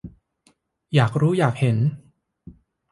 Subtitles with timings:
[0.95, 1.77] อยากรู้อยากเห็น